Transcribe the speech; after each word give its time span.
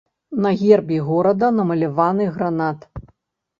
На 0.45 0.53
гербе 0.61 0.97
горада 1.09 1.47
намаляваны 1.59 2.25
гранат. 2.41 2.91